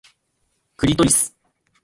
[0.77, 1.37] クリトリス